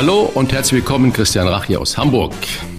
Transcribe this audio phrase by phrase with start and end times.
[0.00, 2.32] Hallo und herzlich willkommen, Christian Rach hier aus Hamburg.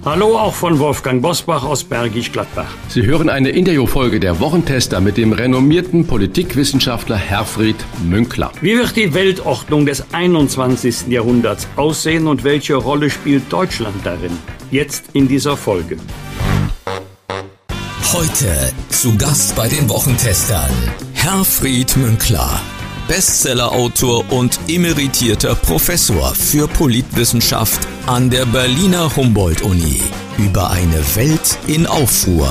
[0.04, 2.66] Hallo auch von Wolfgang Bosbach aus Bergisch Gladbach.
[2.88, 8.50] Sie hören eine Interviewfolge der Wochentester mit dem renommierten Politikwissenschaftler Herfried Münkler.
[8.60, 11.06] Wie wird die Weltordnung des 21.
[11.06, 14.36] Jahrhunderts aussehen und welche Rolle spielt Deutschland darin?
[14.72, 15.98] Jetzt in dieser Folge.
[18.12, 20.72] Heute zu Gast bei den Wochentestern
[21.12, 22.60] Herfried Münkler.
[23.12, 30.00] Bestsellerautor und emeritierter Professor für Politwissenschaft an der Berliner Humboldt-Uni
[30.38, 32.50] über eine Welt in Aufruhr.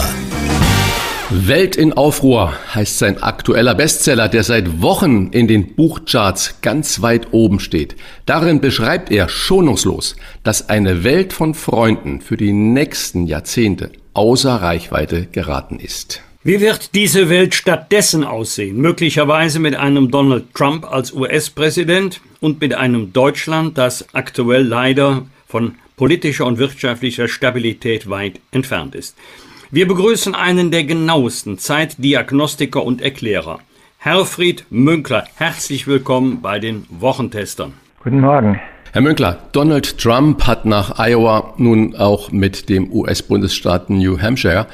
[1.31, 7.33] Welt in Aufruhr heißt sein aktueller Bestseller, der seit Wochen in den Buchcharts ganz weit
[7.33, 7.95] oben steht.
[8.27, 15.25] Darin beschreibt er schonungslos, dass eine Welt von Freunden für die nächsten Jahrzehnte außer Reichweite
[15.25, 16.21] geraten ist.
[16.43, 18.81] Wie wird diese Welt stattdessen aussehen?
[18.81, 25.75] Möglicherweise mit einem Donald Trump als US-Präsident und mit einem Deutschland, das aktuell leider von
[25.97, 29.15] politischer und wirtschaftlicher Stabilität weit entfernt ist.
[29.69, 33.59] Wir begrüßen einen der genauesten Zeitdiagnostiker und Erklärer,
[33.99, 35.25] Herfried Münkler.
[35.35, 37.73] Herzlich willkommen bei den Wochentestern.
[38.03, 38.59] Guten Morgen.
[38.93, 44.67] Herr Münkler, Donald Trump hat nach Iowa nun auch mit dem US-Bundesstaat New Hampshire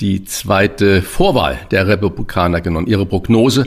[0.00, 2.86] die zweite Vorwahl der Republikaner genommen.
[2.86, 3.66] Ihre Prognose,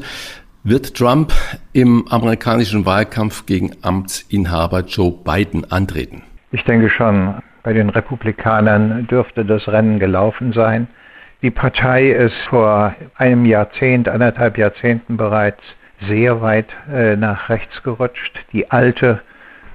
[0.70, 1.32] wird Trump
[1.72, 6.24] im amerikanischen Wahlkampf gegen Amtsinhaber Joe Biden antreten?
[6.52, 7.36] Ich denke schon.
[7.64, 10.88] Bei den Republikanern dürfte das Rennen gelaufen sein.
[11.42, 15.62] Die Partei ist vor einem Jahrzehnt, anderthalb Jahrzehnten bereits
[16.08, 18.38] sehr weit äh, nach rechts gerutscht.
[18.52, 19.22] Die alte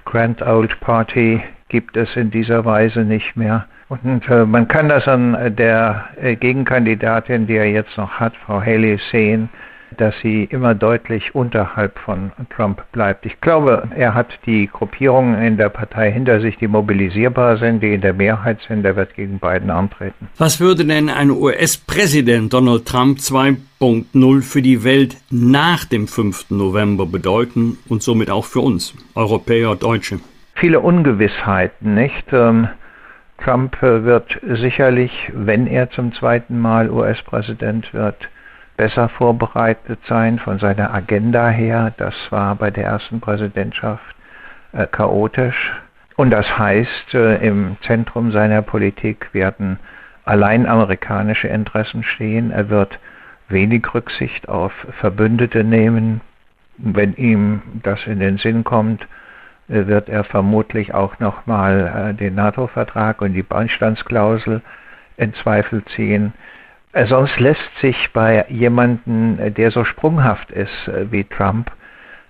[0.04, 3.66] Grand Old Party gibt es in dieser Weise nicht mehr.
[3.92, 8.58] Und äh, man kann das an der äh, Gegenkandidatin, die er jetzt noch hat, Frau
[8.58, 9.50] Haley, sehen,
[9.98, 13.26] dass sie immer deutlich unterhalb von Trump bleibt.
[13.26, 17.92] Ich glaube, er hat die Gruppierungen in der Partei hinter sich, die mobilisierbar sind, die
[17.92, 18.82] in der Mehrheit sind.
[18.86, 20.28] Er wird gegen Biden antreten.
[20.38, 26.48] Was würde denn ein US-Präsident Donald Trump 2.0 für die Welt nach dem 5.
[26.48, 30.18] November bedeuten und somit auch für uns, Europäer, Deutsche?
[30.54, 32.32] Viele Ungewissheiten, nicht?
[32.32, 32.68] Ähm,
[33.42, 38.28] Trump äh, wird sicherlich, wenn er zum zweiten Mal US-Präsident wird,
[38.76, 41.92] besser vorbereitet sein von seiner Agenda her.
[41.96, 44.14] Das war bei der ersten Präsidentschaft
[44.72, 45.72] äh, chaotisch.
[46.16, 49.78] Und das heißt, äh, im Zentrum seiner Politik werden
[50.24, 52.50] allein amerikanische Interessen stehen.
[52.52, 52.98] Er wird
[53.48, 56.20] wenig Rücksicht auf Verbündete nehmen.
[56.78, 59.06] Wenn ihm das in den Sinn kommt,
[59.72, 64.62] wird er vermutlich auch nochmal äh, den NATO-Vertrag und die Beistandsklausel
[65.16, 66.32] in Zweifel ziehen.
[66.92, 71.70] Äh, sonst lässt sich bei jemandem, äh, der so sprunghaft ist äh, wie Trump,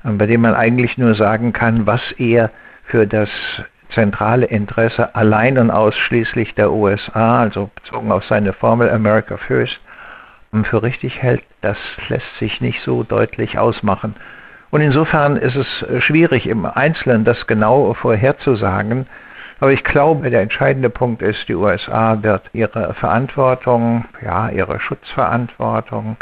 [0.05, 2.51] bei dem man eigentlich nur sagen kann, was er
[2.85, 3.29] für das
[3.91, 9.81] zentrale Interesse allein und ausschließlich der USA, also bezogen auf seine Formel America First,
[10.65, 14.17] für richtig hält, das lässt sich nicht so deutlich ausmachen.
[14.73, 19.07] Und insofern ist es schwierig im Einzelnen das genau vorherzusagen,
[19.61, 26.17] aber ich glaube, der entscheidende Punkt ist, die USA wird ihre Verantwortung, ja, ihre Schutzverantwortung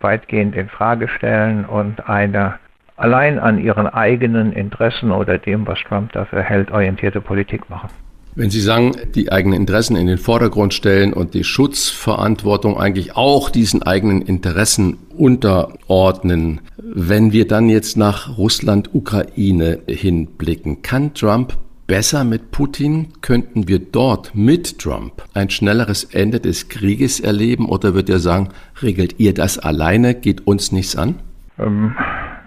[0.00, 2.54] weitgehend in Frage stellen und eine
[2.96, 7.90] allein an ihren eigenen Interessen oder dem, was Trump dafür hält, orientierte Politik machen.
[8.38, 13.50] Wenn Sie sagen, die eigenen Interessen in den Vordergrund stellen und die Schutzverantwortung eigentlich auch
[13.50, 21.56] diesen eigenen Interessen unterordnen, wenn wir dann jetzt nach Russland, Ukraine hinblicken, kann Trump
[21.88, 23.08] besser mit Putin?
[23.22, 28.50] Könnten wir dort mit Trump ein schnelleres Ende des Krieges erleben oder wird er sagen,
[28.80, 31.16] regelt ihr das alleine, geht uns nichts an?
[31.58, 31.96] Ähm,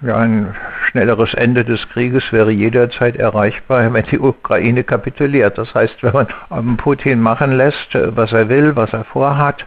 [0.02, 0.56] ja, ein
[0.92, 5.58] schnelleres Ende des Krieges wäre jederzeit erreichbar, wenn die Ukraine kapituliert.
[5.58, 9.66] Das heißt, wenn man Putin machen lässt, äh, was er will, was er vorhat,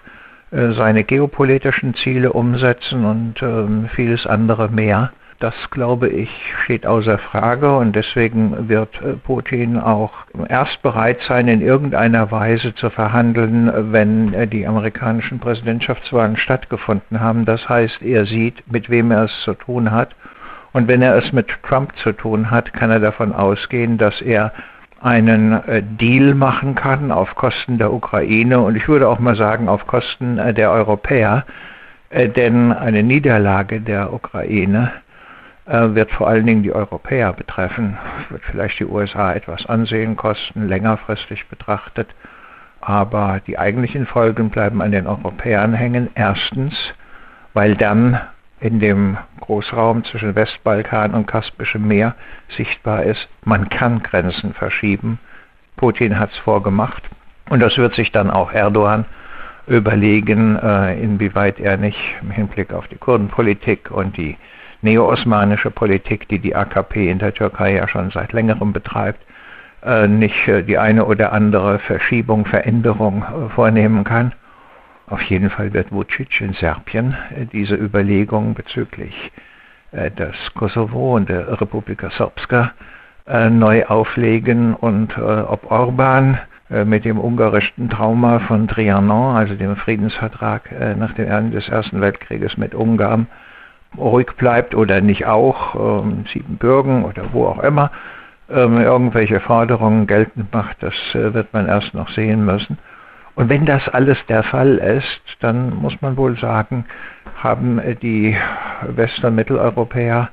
[0.51, 6.31] äh, seine geopolitischen Ziele umsetzen und ähm, vieles andere mehr, das, glaube ich,
[6.65, 10.13] steht außer Frage und deswegen wird äh, Putin auch
[10.49, 17.45] erst bereit sein, in irgendeiner Weise zu verhandeln, wenn die amerikanischen Präsidentschaftswahlen stattgefunden haben.
[17.45, 20.15] Das heißt, er sieht, mit wem er es zu tun hat.
[20.75, 24.53] Und wenn er es mit Trump zu tun hat, kann er davon ausgehen, dass er
[25.01, 28.59] einen äh, Deal machen kann auf Kosten der Ukraine.
[28.59, 31.47] Und ich würde auch mal sagen auf Kosten äh, der Europäer,
[32.11, 34.93] äh, denn eine Niederlage der Ukraine
[35.67, 37.97] wird vor allen Dingen die Europäer betreffen,
[38.29, 42.15] wird vielleicht die USA etwas Ansehen kosten, längerfristig betrachtet,
[42.83, 46.11] aber die eigentlichen Folgen bleiben an den Europäern hängen.
[46.15, 46.75] Erstens,
[47.55, 48.21] weil dann
[48.61, 52.15] in dem Großraum zwischen Westbalkan und Kaspischem Meer
[52.57, 55.19] sichtbar ist, man kann Grenzen verschieben.
[55.77, 57.03] Putin hat es vorgemacht
[57.51, 59.05] und das wird sich dann auch Erdogan
[59.67, 64.37] überlegen, äh, inwieweit er nicht im Hinblick auf die Kurdenpolitik und die
[64.83, 69.21] neo-osmanische Politik, die die AKP in der Türkei ja schon seit längerem betreibt,
[69.83, 73.25] äh, nicht äh, die eine oder andere Verschiebung, Veränderung
[73.55, 74.33] vornehmen kann.
[75.07, 79.33] Auf jeden Fall wird Vucic in Serbien äh, diese Überlegungen bezüglich
[79.93, 82.73] äh, des Kosovo und der Republika Srpska
[83.27, 86.39] äh, neu auflegen und ob Orban
[86.71, 92.57] mit dem ungarischen Trauma von Trianon, also dem Friedensvertrag nach dem Ende des Ersten Weltkrieges
[92.57, 93.27] mit Ungarn,
[93.99, 97.91] ruhig bleibt oder nicht auch, ähm, Siebenbürgen oder wo auch immer,
[98.51, 102.79] ähm, irgendwelche Forderungen geltend macht, das wird man erst noch sehen müssen.
[103.35, 106.85] Und wenn das alles der Fall ist, dann muss man wohl sagen,
[107.37, 108.37] haben die
[108.89, 110.31] West- und Mitteleuropäer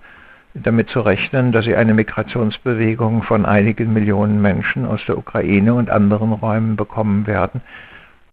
[0.53, 5.89] damit zu rechnen, dass sie eine Migrationsbewegung von einigen Millionen Menschen aus der Ukraine und
[5.89, 7.62] anderen Räumen bekommen werden.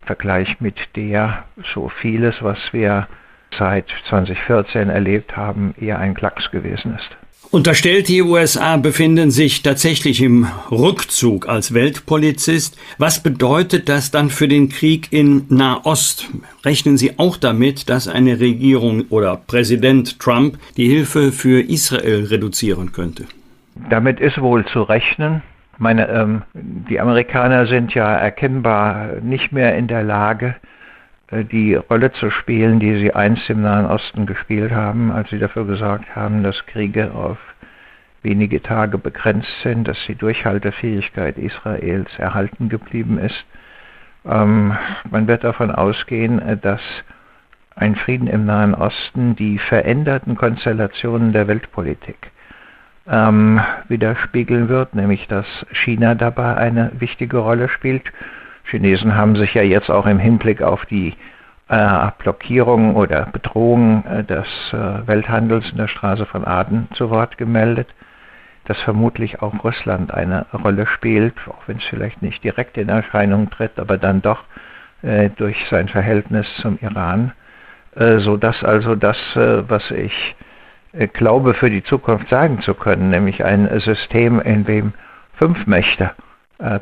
[0.00, 1.44] Im Vergleich mit der
[1.74, 3.06] so vieles, was wir
[3.56, 7.17] seit 2014 erlebt haben, eher ein Klacks gewesen ist.
[7.50, 12.78] Unterstellt, die USA befinden sich tatsächlich im Rückzug als Weltpolizist.
[12.98, 16.28] Was bedeutet das dann für den Krieg in Nahost?
[16.62, 22.92] Rechnen Sie auch damit, dass eine Regierung oder Präsident Trump die Hilfe für Israel reduzieren
[22.92, 23.24] könnte?
[23.88, 25.42] Damit ist wohl zu rechnen.
[25.78, 30.56] Meine, ähm, die Amerikaner sind ja erkennbar nicht mehr in der Lage,
[31.30, 35.66] die Rolle zu spielen, die sie einst im Nahen Osten gespielt haben, als sie dafür
[35.66, 37.38] gesorgt haben, dass Kriege auf
[38.22, 43.44] wenige Tage begrenzt sind, dass die Durchhaltefähigkeit Israels erhalten geblieben ist.
[44.24, 44.76] Ähm,
[45.10, 46.80] man wird davon ausgehen, äh, dass
[47.76, 52.32] ein Frieden im Nahen Osten die veränderten Konstellationen der Weltpolitik
[53.06, 58.04] ähm, widerspiegeln wird, nämlich dass China dabei eine wichtige Rolle spielt
[58.68, 61.14] Chinesen haben sich ja jetzt auch im Hinblick auf die
[61.68, 67.38] äh, Blockierung oder Bedrohung äh, des äh, Welthandels in der Straße von Aden zu Wort
[67.38, 67.88] gemeldet,
[68.66, 73.50] dass vermutlich auch Russland eine Rolle spielt, auch wenn es vielleicht nicht direkt in Erscheinung
[73.50, 74.44] tritt, aber dann doch
[75.02, 77.32] äh, durch sein Verhältnis zum Iran,
[77.96, 80.36] äh, so dass also das, äh, was ich
[81.12, 84.94] glaube für die Zukunft sagen zu können, nämlich ein System, in dem
[85.34, 86.12] fünf Mächte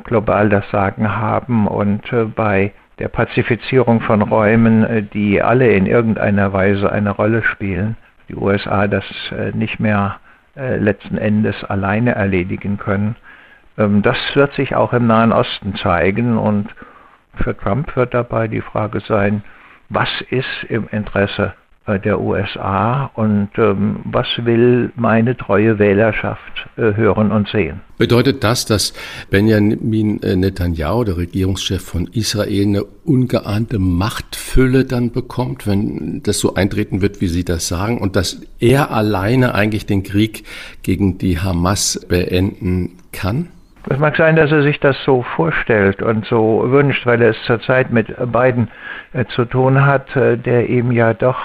[0.03, 5.85] global das Sagen haben und äh, bei der Pazifizierung von Räumen, äh, die alle in
[5.85, 7.95] irgendeiner Weise eine Rolle spielen,
[8.29, 9.05] die USA das
[9.53, 10.17] nicht mehr
[10.55, 13.15] letzten Endes alleine erledigen können.
[13.77, 16.69] Ähm, das wird sich auch im Nahen Osten zeigen und
[17.35, 19.43] für Trump wird dabei die Frage sein,
[19.89, 21.53] was ist im Interesse
[21.95, 27.81] der USA und ähm, was will meine treue Wählerschaft äh, hören und sehen.
[27.97, 28.93] Bedeutet das, dass
[29.29, 36.55] Benjamin äh, Netanyahu, der Regierungschef von Israel, eine ungeahnte Machtfülle dann bekommt, wenn das so
[36.55, 40.43] eintreten wird, wie Sie das sagen, und dass er alleine eigentlich den Krieg
[40.83, 43.47] gegen die Hamas beenden kann?
[43.89, 47.41] Es mag sein, dass er sich das so vorstellt und so wünscht, weil er es
[47.45, 48.67] zurzeit mit beiden
[49.13, 51.37] äh, zu tun hat, äh, der ihm ja doch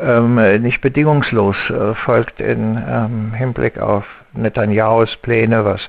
[0.00, 5.80] ähm, nicht bedingungslos äh, folgt in ähm, Hinblick auf Netanyahus Pläne, was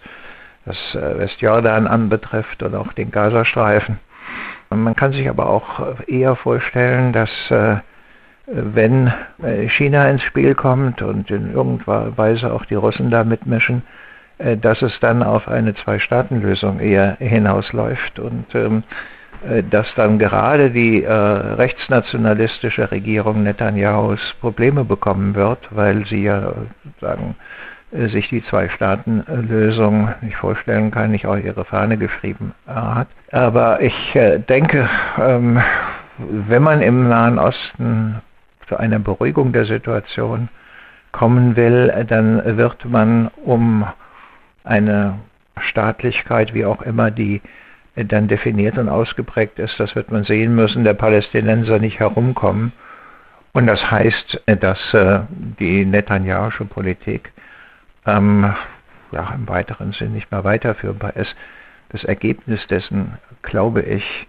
[0.66, 4.00] das äh, Westjordan anbetrifft und auch den Gazastreifen.
[4.70, 7.78] Man kann sich aber auch eher vorstellen, dass äh,
[8.52, 9.12] wenn
[9.44, 13.84] äh, China ins Spiel kommt und in irgendeiner Weise auch die Russen da mitmischen,
[14.38, 19.19] äh, dass es dann auf eine Zwei-Staaten-Lösung eher hinausläuft und ähm, äh,
[19.70, 26.54] dass dann gerade die äh, rechtsnationalistische Regierung Netanyahus Probleme bekommen wird, weil sie ja
[27.00, 27.36] sagen,
[27.92, 33.08] äh, sich die Zwei-Staaten-Lösung nicht vorstellen kann, nicht auch ihre Fahne geschrieben äh, hat.
[33.32, 34.88] Aber ich äh, denke,
[35.20, 35.60] ähm,
[36.18, 38.22] wenn man im Nahen Osten
[38.68, 40.50] zu einer Beruhigung der Situation
[41.12, 43.88] kommen will, dann wird man um
[44.64, 45.18] eine
[45.60, 47.42] Staatlichkeit, wie auch immer die
[48.06, 52.72] dann definiert und ausgeprägt ist, das wird man sehen müssen, der Palästinenser nicht herumkommen.
[53.52, 55.22] Und das heißt, dass äh,
[55.60, 57.32] die Netanyahu Politik
[58.06, 58.54] ähm,
[59.12, 61.36] ja, im weiteren Sinn nicht mehr weiterführbar ist.
[61.90, 64.28] Das Ergebnis dessen, glaube ich,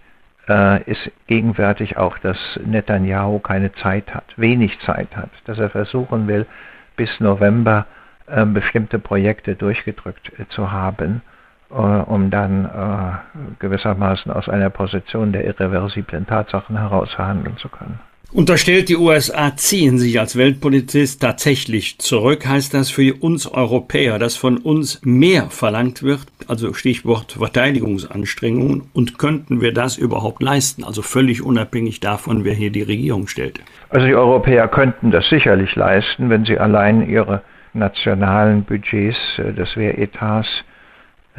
[0.49, 6.27] äh, ist gegenwärtig auch, dass Netanyahu keine Zeit hat, wenig Zeit hat, dass er versuchen
[6.27, 6.47] will,
[6.95, 7.85] bis November
[8.25, 11.30] äh, bestimmte Projekte durchgedrückt äh, zu haben, äh,
[11.71, 17.99] um dann äh, gewissermaßen aus einer Position der irreversiblen Tatsachen heraus handeln zu können.
[18.33, 24.37] Unterstellt die USA ziehen sich als Weltpolizist tatsächlich zurück, heißt das für uns Europäer, dass
[24.37, 31.01] von uns mehr verlangt wird, also Stichwort Verteidigungsanstrengungen, und könnten wir das überhaupt leisten, also
[31.01, 33.59] völlig unabhängig davon, wer hier die Regierung stellt?
[33.89, 37.41] Also die Europäer könnten das sicherlich leisten, wenn sie allein ihre
[37.73, 40.70] nationalen Budgets äh, des Wehretats äh,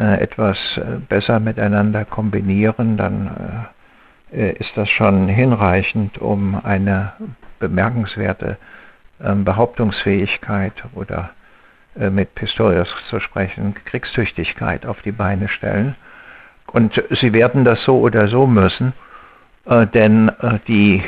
[0.02, 3.66] etwas äh, besser miteinander kombinieren, dann
[4.32, 7.12] äh, ist das schon hinreichend, um eine
[7.58, 8.56] bemerkenswerte
[9.22, 11.30] ähm, Behauptungsfähigkeit oder
[11.98, 15.94] äh, mit Pistorius zu sprechen, Kriegstüchtigkeit auf die Beine stellen.
[16.66, 18.94] Und sie werden das so oder so müssen,
[19.66, 20.30] äh, denn
[20.66, 21.02] die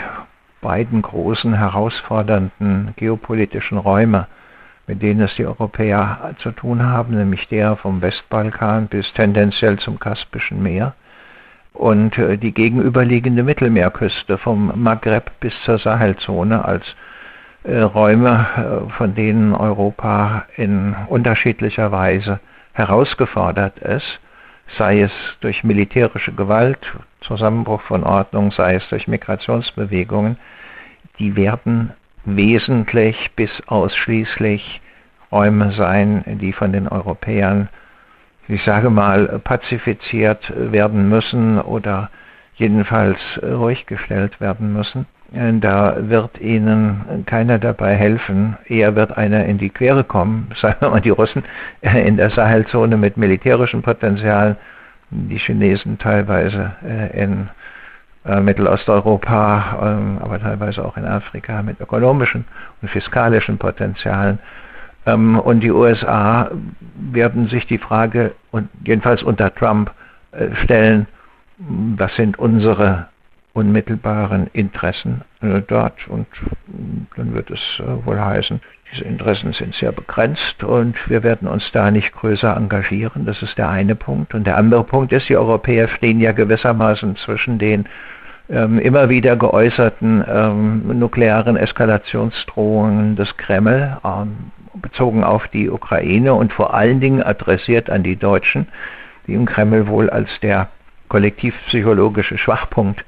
[0.60, 4.26] beiden großen herausfordernden geopolitischen Räume,
[4.86, 9.98] mit denen es die Europäer zu tun haben, nämlich der vom Westbalkan bis tendenziell zum
[9.98, 10.94] Kaspischen Meer,
[11.74, 16.84] und äh, die gegenüberliegende Mittelmeerküste vom Maghreb bis zur Sahelzone als
[17.64, 22.40] äh, Räume, äh, von denen Europa in unterschiedlicher Weise
[22.72, 24.20] herausgefordert ist,
[24.78, 26.78] sei es durch militärische Gewalt,
[27.20, 30.38] Zusammenbruch von Ordnung, sei es durch Migrationsbewegungen,
[31.18, 31.92] die werden
[32.24, 34.80] wesentlich bis ausschließlich
[35.32, 37.68] Räume sein, die von den Europäern
[38.48, 42.10] ich sage mal, pazifiziert werden müssen oder
[42.56, 45.06] jedenfalls ruhig gestellt werden müssen.
[45.60, 48.56] Da wird ihnen keiner dabei helfen.
[48.66, 51.42] Eher wird einer in die Quere kommen, sagen wir mal die Russen
[51.80, 54.56] in der Sahelzone mit militärischem Potenzial,
[55.10, 57.48] die Chinesen teilweise äh, in
[58.24, 62.44] äh, Mittelosteuropa, ähm, aber teilweise auch in Afrika mit ökonomischen
[62.80, 64.38] und fiskalischen Potenzialen.
[65.06, 66.50] Ähm, und die USA
[67.12, 69.90] werden sich die Frage, und jedenfalls unter Trump,
[70.32, 71.06] äh, stellen,
[71.58, 73.08] was sind unsere
[73.54, 76.06] unmittelbaren Interessen äh, dort?
[76.08, 76.26] Und
[77.16, 78.60] dann wird es äh, wohl heißen,
[78.92, 83.24] diese Interessen sind sehr begrenzt und wir werden uns da nicht größer engagieren.
[83.24, 84.34] Das ist der eine Punkt.
[84.34, 87.86] Und der andere Punkt ist, die Europäer stehen ja gewissermaßen zwischen den
[88.48, 96.52] ähm, immer wieder geäußerten ähm, nuklearen Eskalationsdrohungen des Kreml, ähm, bezogen auf die Ukraine und
[96.52, 98.68] vor allen Dingen adressiert an die Deutschen,
[99.26, 100.68] die im Kreml wohl als der
[101.08, 103.04] kollektivpsychologische Schwachpunkt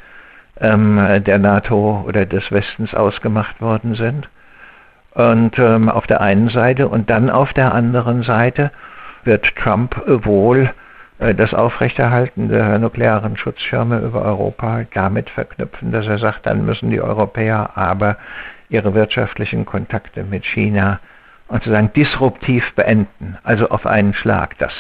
[0.61, 4.29] ähm, der NATO oder des Westens ausgemacht worden sind.
[5.13, 8.71] Und ähm, auf der einen Seite und dann auf der anderen Seite
[9.25, 10.71] wird Trump wohl
[11.19, 16.91] äh, das Aufrechterhalten der nuklearen Schutzschirme über Europa damit verknüpfen, dass er sagt, dann müssen
[16.91, 18.17] die Europäer aber
[18.69, 21.01] ihre wirtschaftlichen Kontakte mit China
[21.49, 24.59] sozusagen disruptiv beenden, also auf einen Schlag.
[24.59, 24.73] Das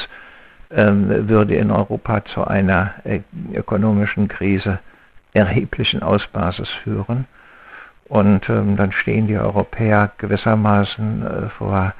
[0.71, 3.21] ähm, würde in Europa zu einer äh,
[3.55, 4.81] ökonomischen Krise
[5.37, 7.27] erheblichen Ausmaßes führen.
[8.09, 11.95] Und ähm, dann stehen die Europäer gewissermaßen äh, vor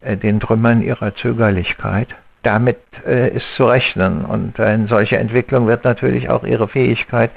[0.00, 2.08] äh, den Trümmern ihrer Zögerlichkeit.
[2.42, 4.24] Damit äh, ist zu rechnen.
[4.24, 7.30] Und eine solche Entwicklung wird natürlich auch ihre Fähigkeit,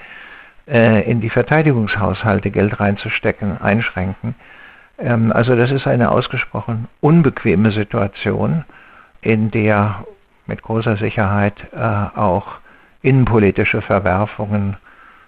[0.68, 4.36] äh, in die Verteidigungshaushalte Geld reinzustecken, einschränken.
[4.98, 8.66] Ähm, also das ist eine ausgesprochen unbequeme Situation,
[9.22, 10.06] in der
[10.46, 12.48] mit großer Sicherheit äh, auch
[13.02, 14.78] innenpolitische Verwerfungen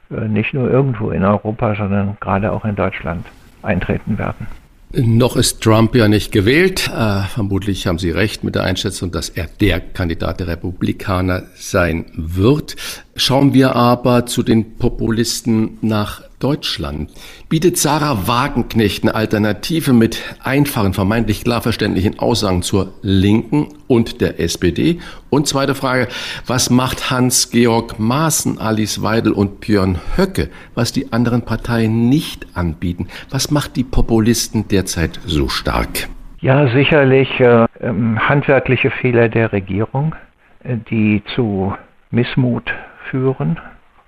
[0.09, 3.25] nicht nur irgendwo in Europa, sondern gerade auch in Deutschland
[3.61, 4.47] eintreten werden.
[4.91, 6.87] Noch ist Trump ja nicht gewählt.
[6.87, 12.05] Äh, vermutlich haben Sie recht mit der Einschätzung, dass er der Kandidat der Republikaner sein
[12.15, 12.75] wird.
[13.19, 17.11] Schauen wir aber zu den Populisten nach Deutschland.
[17.49, 24.39] Bietet Sarah Wagenknecht eine Alternative mit einfachen, vermeintlich klar verständlichen Aussagen zur Linken und der
[24.39, 24.99] SPD?
[25.29, 26.07] Und zweite Frage,
[26.47, 33.09] was macht Hans-Georg Maaßen, Alice Weidel und Björn Höcke, was die anderen Parteien nicht anbieten?
[33.31, 36.07] Was macht die Populisten derzeit so stark?
[36.39, 40.15] Ja, sicherlich äh, ähm, handwerkliche Fehler der Regierung,
[40.63, 41.73] äh, die zu
[42.11, 42.71] Missmut
[43.09, 43.59] führen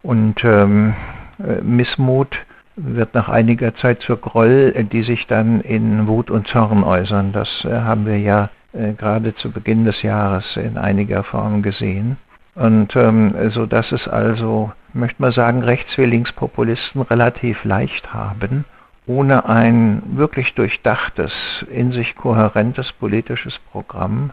[0.03, 0.93] und ähm,
[1.39, 2.36] äh, Missmut
[2.75, 7.34] wird nach einiger Zeit zur Groll, äh, die sich dann in Wut und Zorn äußern.
[7.34, 12.15] Das äh, haben wir ja gerade zu Beginn des Jahres in einiger Form gesehen.
[12.55, 18.63] Und ähm, so dass es also, möchte man sagen, Rechts- wie Linkspopulisten relativ leicht haben,
[19.08, 21.34] ohne ein wirklich durchdachtes,
[21.70, 24.31] in sich kohärentes politisches Programm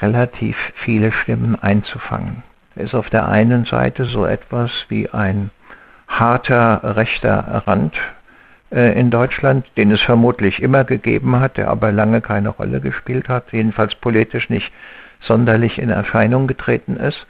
[0.00, 2.42] relativ viele Stimmen einzufangen.
[2.80, 5.50] Ist auf der einen Seite so etwas wie ein
[6.08, 7.94] harter rechter Rand
[8.72, 13.28] äh, in Deutschland, den es vermutlich immer gegeben hat, der aber lange keine Rolle gespielt
[13.28, 14.70] hat, jedenfalls politisch nicht
[15.20, 17.26] sonderlich in Erscheinung getreten ist.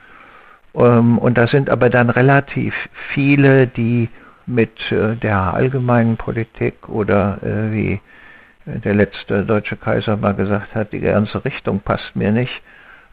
[0.75, 2.75] Ähm, und da sind aber dann relativ
[3.13, 4.09] viele, die
[4.47, 8.01] mit äh, der allgemeinen Politik oder äh, wie
[8.67, 12.53] der letzte deutsche Kaiser mal gesagt hat, die ganze Richtung passt mir nicht,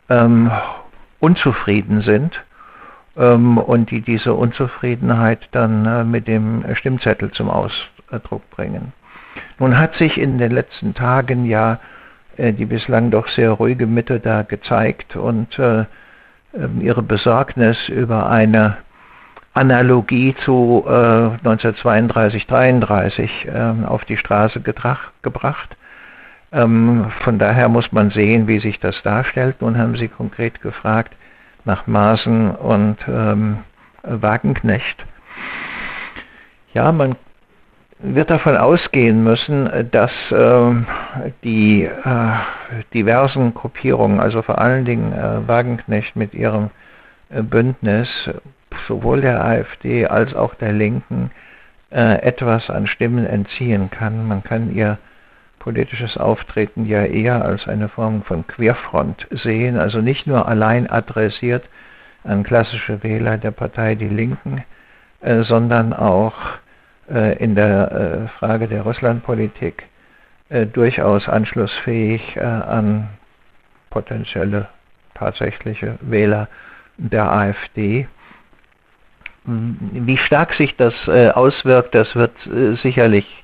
[0.09, 0.51] ähm,
[1.19, 2.43] unzufrieden sind
[3.17, 8.93] ähm, und die diese Unzufriedenheit dann äh, mit dem Stimmzettel zum Ausdruck bringen.
[9.59, 11.79] Nun hat sich in den letzten Tagen ja
[12.37, 15.85] äh, die bislang doch sehr ruhige Mitte da gezeigt und äh,
[16.53, 18.77] ähm, ihre Besorgnis über eine
[19.53, 25.77] Analogie zu äh, 1932, 33 äh, auf die Straße gebracht.
[26.51, 29.61] Ähm, von daher muss man sehen, wie sich das darstellt.
[29.61, 31.15] Nun haben Sie konkret gefragt
[31.65, 33.59] nach Maaßen und ähm,
[34.03, 35.05] Wagenknecht.
[36.73, 37.15] Ja, man
[37.99, 40.71] wird davon ausgehen müssen, dass äh,
[41.43, 42.31] die äh,
[42.93, 46.69] diversen Gruppierungen, also vor allen Dingen äh, Wagenknecht mit ihrem
[47.29, 48.07] äh, Bündnis,
[48.87, 51.31] sowohl der AfD als auch der Linken,
[51.89, 54.27] äh, etwas an Stimmen entziehen kann.
[54.27, 54.97] Man kann ihr
[55.67, 61.67] politisches Auftreten ja eher als eine Form von Querfront sehen, also nicht nur allein adressiert
[62.23, 64.63] an klassische Wähler der Partei Die Linken,
[65.19, 66.35] äh, sondern auch
[67.11, 69.83] äh, in der äh, Frage der Russlandpolitik
[70.47, 73.09] äh, durchaus anschlussfähig äh, an
[73.89, 74.69] potenzielle
[75.15, 76.47] tatsächliche Wähler
[76.95, 78.07] der AfD.
[79.43, 82.31] Wie stark sich das äh, auswirkt, das wird
[82.81, 83.43] sicherlich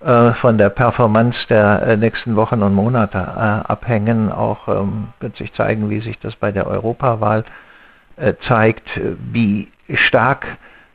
[0.00, 4.30] von der Performance der äh, nächsten Wochen und Monate äh, abhängen.
[4.30, 7.44] Auch ähm, wird sich zeigen, wie sich das bei der Europawahl
[8.16, 8.88] äh, zeigt,
[9.32, 10.46] wie stark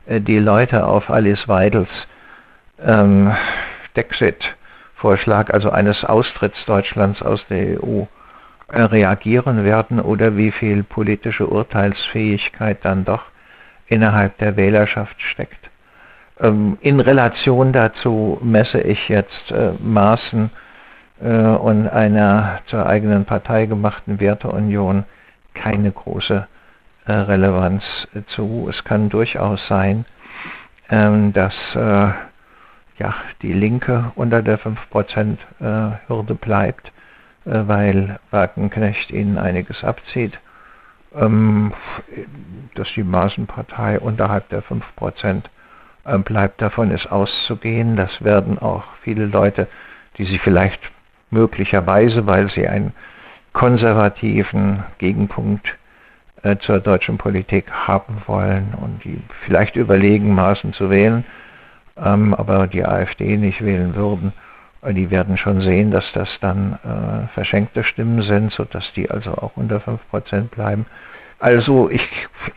[0.06, 1.88] die Leute auf Alice Weidels
[2.82, 3.34] ähm,
[3.96, 8.04] Dexit-Vorschlag, also eines Austritts Deutschlands aus der EU,
[8.70, 13.22] reagieren werden oder wie viel politische Urteilsfähigkeit dann doch
[13.86, 15.70] innerhalb der Wählerschaft steckt.
[16.40, 20.50] Ähm, in Relation dazu messe ich jetzt äh, Maßen
[21.20, 25.04] äh, und einer zur eigenen Partei gemachten Werteunion
[25.54, 26.46] keine große
[27.06, 27.84] äh, Relevanz
[28.28, 28.68] zu.
[28.68, 30.04] Es kann durchaus sein,
[30.90, 31.54] ähm, dass
[32.96, 35.38] ja, die Linke unter der 5%
[36.06, 36.92] Hürde bleibt,
[37.44, 40.38] weil Wagenknecht ihnen einiges abzieht
[41.14, 41.72] ähm,
[42.74, 44.80] dass die Maßenpartei unterhalb der 5%
[45.24, 45.40] äh,
[46.24, 46.60] bleibt.
[46.60, 47.96] Davon ist auszugehen.
[47.96, 49.68] Das werden auch viele Leute,
[50.18, 50.80] die sie vielleicht
[51.30, 52.92] möglicherweise, weil sie einen
[53.52, 55.76] konservativen Gegenpunkt
[56.42, 61.24] äh, zur deutschen Politik haben wollen und die vielleicht überlegen, Maßen zu wählen,
[61.96, 64.32] ähm, aber die AfD nicht wählen würden,
[64.92, 69.56] die werden schon sehen, dass das dann äh, verschenkte Stimmen sind, sodass die also auch
[69.56, 70.84] unter 5% bleiben.
[71.38, 72.06] Also ich,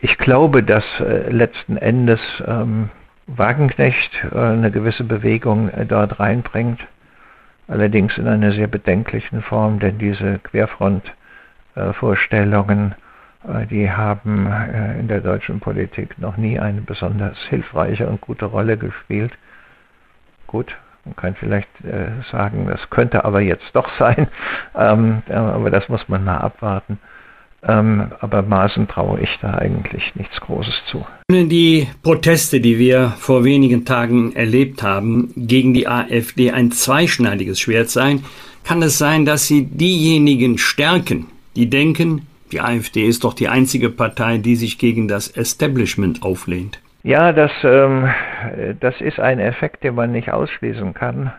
[0.00, 2.90] ich glaube, dass äh, letzten Endes ähm,
[3.28, 6.80] Wagenknecht äh, eine gewisse Bewegung äh, dort reinbringt,
[7.68, 12.94] allerdings in einer sehr bedenklichen Form, denn diese Querfront-Vorstellungen,
[13.46, 14.50] äh, die haben
[14.98, 19.32] in der deutschen Politik noch nie eine besonders hilfreiche und gute Rolle gespielt.
[20.46, 21.68] Gut, man kann vielleicht
[22.32, 24.28] sagen, das könnte aber jetzt doch sein,
[24.74, 26.98] ähm, aber das muss man mal abwarten.
[27.66, 31.04] Ähm, aber Maßen traue ich da eigentlich nichts Großes zu.
[31.30, 37.90] Die Proteste, die wir vor wenigen Tagen erlebt haben, gegen die AfD ein zweischneidiges Schwert
[37.90, 38.24] sein,
[38.64, 43.90] kann es sein, dass sie diejenigen stärken, die denken, die AfD ist doch die einzige
[43.90, 46.80] Partei, die sich gegen das Establishment auflehnt.
[47.02, 48.08] Ja, das, ähm,
[48.80, 51.32] das ist ein Effekt, den man nicht ausschließen kann.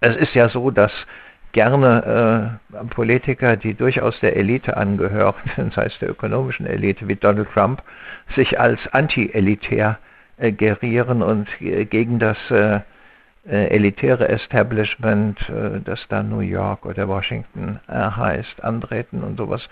[0.00, 0.92] Es ist ja so, dass
[1.54, 7.48] gerne äh, Politiker, die durchaus der Elite angehören, das heißt der ökonomischen Elite wie Donald
[7.54, 7.82] Trump,
[8.34, 9.98] sich als anti-elitär
[10.36, 12.80] äh, gerieren und äh, gegen das äh,
[13.46, 19.66] äh, elitäre Establishment, äh, das da New York oder Washington heißt, antreten und sowas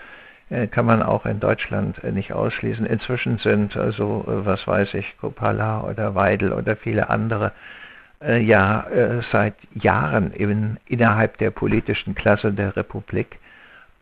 [0.71, 2.85] kann man auch in Deutschland nicht ausschließen.
[2.85, 7.53] Inzwischen sind also, was weiß ich, Kopala oder Weidel oder viele andere
[8.25, 13.39] ja äh, seit Jahren in, innerhalb der politischen Klasse der Republik.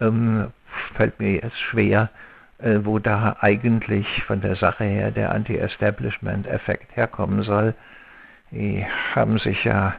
[0.01, 0.49] Ähm,
[0.97, 2.11] fällt mir jetzt schwer,
[2.59, 7.75] äh, wo da eigentlich von der Sache her der Anti-Establishment-Effekt herkommen soll.
[8.51, 9.95] Die haben sich ja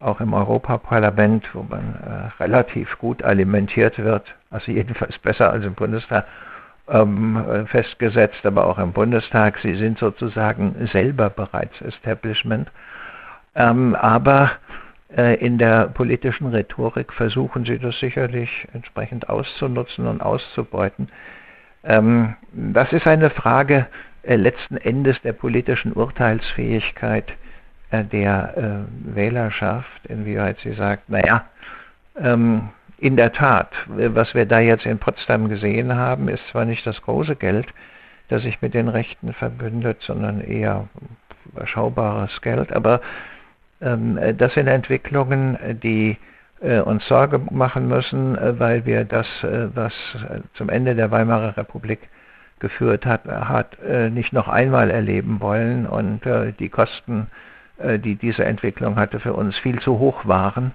[0.00, 5.74] auch im Europaparlament, wo man äh, relativ gut alimentiert wird, also jedenfalls besser als im
[5.74, 6.26] Bundestag,
[6.88, 9.58] ähm, äh, festgesetzt, aber auch im Bundestag.
[9.62, 12.70] Sie sind sozusagen selber bereits Establishment.
[13.56, 14.52] Ähm, aber
[15.16, 21.08] äh, in der politischen Rhetorik versuchen sie das sicherlich entsprechend auszunutzen und auszubeuten.
[21.82, 23.86] Ähm, das ist eine Frage
[24.22, 27.32] äh, letzten Endes der politischen Urteilsfähigkeit
[27.90, 31.46] äh, der äh, Wählerschaft, inwieweit sie sagt, naja,
[32.20, 36.86] ähm, in der Tat, was wir da jetzt in Potsdam gesehen haben, ist zwar nicht
[36.86, 37.66] das große Geld,
[38.28, 40.88] das sich mit den Rechten verbündet, sondern eher
[41.44, 43.02] überschaubares Geld, aber
[43.80, 46.16] das sind Entwicklungen, die
[46.60, 49.92] äh, uns Sorge machen müssen, äh, weil wir das, äh, was
[50.54, 52.08] zum Ende der Weimarer Republik
[52.58, 53.76] geführt hat, hat
[54.12, 56.22] nicht noch einmal erleben wollen und
[56.58, 57.26] die Kosten,
[57.78, 60.72] die diese Entwicklung hatte, für uns viel zu hoch waren.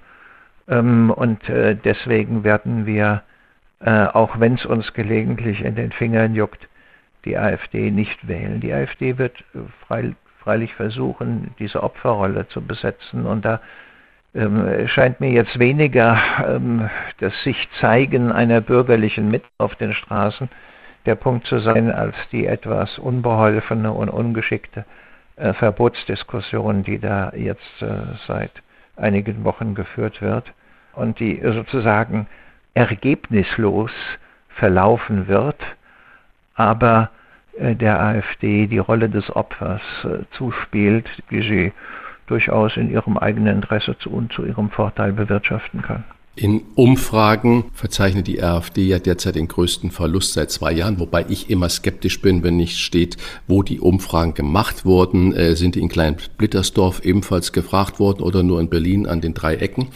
[0.67, 3.23] Ähm, und deswegen werden wir,
[3.79, 6.69] auch wenn es uns gelegentlich in den Fingern juckt,
[7.25, 8.61] die AfD nicht wählen.
[8.61, 9.43] Die AfD wird
[10.43, 13.25] freilich versuchen, diese Opferrolle zu besetzen.
[13.25, 13.62] Und da
[14.34, 20.49] ähm, scheint mir jetzt weniger ähm, das sich zeigen einer bürgerlichen Mitte auf den Straßen
[21.06, 24.86] der Punkt zu sein, als die etwas unbeholfene und ungeschickte
[25.36, 27.88] äh, Verbotsdiskussion, die da jetzt äh,
[28.27, 28.51] seit
[28.95, 30.54] einigen Wochen geführt wird
[30.93, 32.27] und die sozusagen
[32.73, 33.91] ergebnislos
[34.49, 35.60] verlaufen wird,
[36.56, 37.10] aber
[37.59, 41.73] der AfD die Rolle des Opfers äh, zuspielt, die sie
[42.27, 46.03] durchaus in ihrem eigenen Interesse zu und zu ihrem Vorteil bewirtschaften kann.
[46.41, 51.51] In Umfragen verzeichnet die AfD ja derzeit den größten Verlust seit zwei Jahren, wobei ich
[51.51, 55.36] immer skeptisch bin, wenn nicht steht, wo die Umfragen gemacht wurden.
[55.36, 59.54] Äh, sind die in Klein-Blittersdorf ebenfalls gefragt worden oder nur in Berlin an den drei
[59.58, 59.89] Ecken?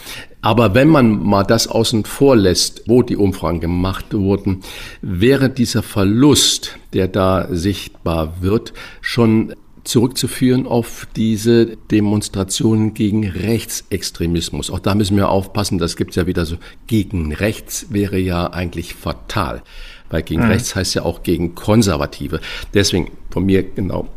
[0.43, 4.61] Aber wenn man mal das außen vor lässt, wo die Umfragen gemacht wurden,
[5.01, 14.69] wäre dieser Verlust, der da sichtbar wird, schon zurückzuführen auf diese Demonstrationen gegen Rechtsextremismus.
[14.69, 18.95] Auch da müssen wir aufpassen, das gibt ja wieder so, gegen rechts wäre ja eigentlich
[18.95, 19.61] fatal.
[20.09, 20.49] Weil gegen mhm.
[20.49, 22.39] rechts heißt ja auch gegen Konservative.
[22.73, 24.07] Deswegen von mir genau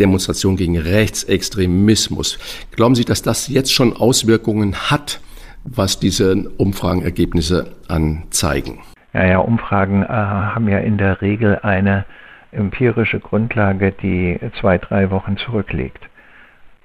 [0.00, 2.38] Demonstration gegen Rechtsextremismus.
[2.70, 5.20] Glauben Sie, dass das jetzt schon Auswirkungen hat,
[5.64, 8.78] was diese Umfragenergebnisse anzeigen?
[9.12, 12.04] Ja, ja, Umfragen äh, haben ja in der Regel eine
[12.52, 16.08] empirische Grundlage, die zwei, drei Wochen zurückliegt.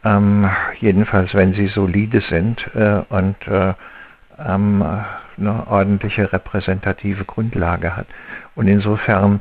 [0.04, 0.50] Ähm,
[0.80, 3.74] jedenfalls, wenn sie solide sind äh, und äh,
[4.38, 4.84] ähm,
[5.38, 8.08] eine ordentliche repräsentative Grundlage hat.
[8.56, 9.40] Und insofern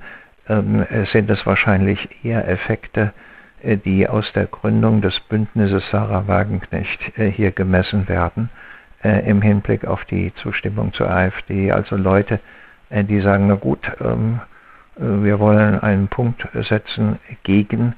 [0.48, 3.12] ähm, sind es wahrscheinlich eher Effekte,
[3.62, 8.48] äh, die aus der Gründung des Bündnisses Sarah Wagenknecht äh, hier gemessen werden,
[9.02, 11.72] äh, im Hinblick auf die Zustimmung zur AfD.
[11.72, 12.40] Also Leute,
[12.90, 14.51] äh, die sagen, na gut, ähm, äh,
[14.96, 17.94] wir wollen einen Punkt setzen gegen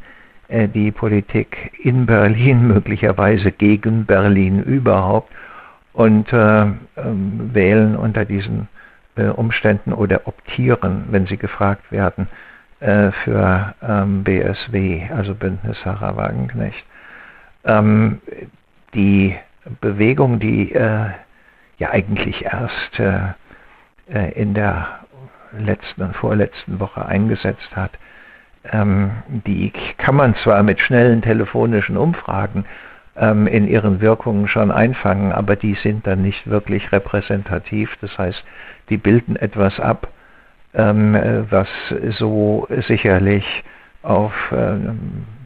[0.48, 5.32] äh, die Politik in Berlin, möglicherweise gegen Berlin überhaupt
[5.92, 8.68] und äh, ähm, wählen unter diesen
[9.16, 12.28] äh, Umständen oder optieren, wenn sie gefragt werden,
[12.80, 16.84] äh, für ähm, BSW, also Bündnis Sarah Wagenknecht.
[17.64, 18.20] Ähm,
[18.92, 19.36] die
[19.80, 21.10] Bewegung, die äh,
[21.78, 23.00] ja eigentlich erst
[24.34, 25.00] in der
[25.58, 27.92] letzten und vorletzten Woche eingesetzt hat,
[28.70, 32.64] ähm, die kann man zwar mit schnellen telefonischen Umfragen
[33.16, 37.96] ähm, in ihren Wirkungen schon einfangen, aber die sind dann nicht wirklich repräsentativ.
[38.00, 38.42] Das heißt,
[38.88, 40.08] die bilden etwas ab,
[40.74, 41.14] ähm,
[41.50, 41.68] was
[42.18, 43.44] so sicherlich
[44.02, 44.34] auf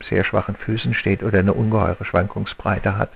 [0.09, 3.11] sehr schwachen Füßen steht oder eine ungeheure Schwankungsbreite hat.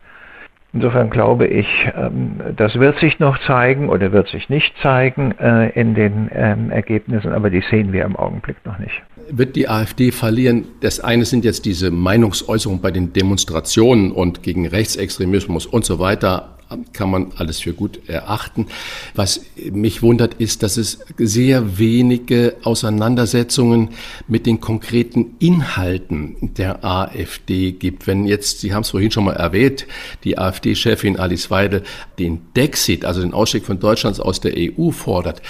[0.74, 5.68] Insofern glaube ich, ähm, das wird sich noch zeigen oder wird sich nicht zeigen äh,
[5.70, 9.02] in den ähm, Ergebnissen, aber die sehen wir im Augenblick noch nicht.
[9.30, 10.64] Wird die AfD verlieren?
[10.80, 16.56] Das eine sind jetzt diese Meinungsäußerungen bei den Demonstrationen und gegen Rechtsextremismus und so weiter
[16.92, 18.66] kann man alles für gut erachten.
[19.14, 23.90] Was mich wundert, ist, dass es sehr wenige Auseinandersetzungen
[24.28, 28.06] mit den konkreten Inhalten der AfD gibt.
[28.06, 29.86] Wenn jetzt, Sie haben es vorhin schon mal erwähnt,
[30.24, 31.82] die AfD-Chefin Alice Weidel
[32.18, 35.42] den Dexit, also den Ausstieg von Deutschlands aus der EU fordert,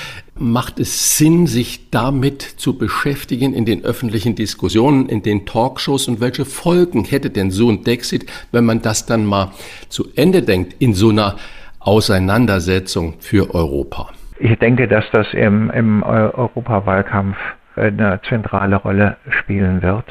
[0.44, 6.20] Macht es Sinn, sich damit zu beschäftigen in den öffentlichen Diskussionen, in den Talkshows und
[6.20, 9.52] welche Folgen hätte denn so ein Dexit, wenn man das dann mal
[9.88, 11.37] zu Ende denkt in so einer
[11.78, 14.11] Auseinandersetzung für Europa?
[14.40, 17.37] Ich denke, dass das im, im Europawahlkampf
[17.76, 20.07] eine zentrale Rolle spielen wird.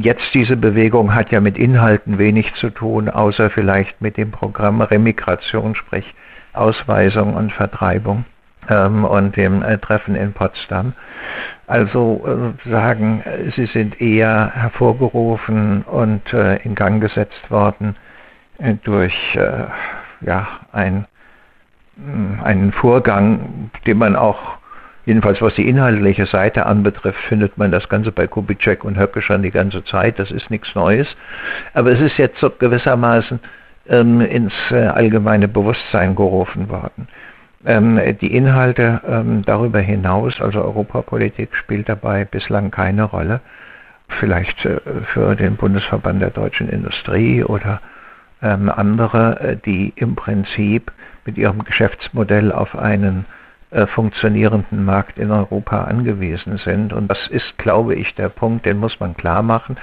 [0.00, 4.80] Jetzt diese Bewegung hat ja mit Inhalten wenig zu tun, außer vielleicht mit dem Programm
[4.80, 6.06] Remigration, sprich
[6.54, 8.24] Ausweisung und Vertreibung
[8.68, 10.92] ähm, und dem äh, Treffen in Potsdam.
[11.66, 13.24] Also äh, sagen,
[13.56, 17.96] sie sind eher hervorgerufen und äh, in Gang gesetzt worden
[18.58, 19.64] äh, durch äh,
[20.20, 21.06] ja, ein,
[21.96, 24.58] mm, einen Vorgang, den man auch
[25.06, 29.40] Jedenfalls was die inhaltliche Seite anbetrifft, findet man das Ganze bei Kubitschek und Höcke schon
[29.42, 30.18] die ganze Zeit.
[30.18, 31.06] Das ist nichts Neues.
[31.74, 33.38] Aber es ist jetzt so gewissermaßen
[33.88, 37.06] ähm, ins äh, allgemeine Bewusstsein gerufen worden.
[37.66, 43.40] Ähm, die Inhalte ähm, darüber hinaus, also Europapolitik, spielt dabei bislang keine Rolle.
[44.20, 44.78] Vielleicht äh,
[45.12, 47.80] für den Bundesverband der deutschen Industrie oder
[48.40, 50.92] ähm, andere, äh, die im Prinzip
[51.24, 53.24] mit ihrem Geschäftsmodell auf einen
[53.76, 56.94] äh, funktionierenden Markt in Europa angewiesen sind.
[56.94, 59.76] Und das ist, glaube ich, der Punkt, den muss man klar machen.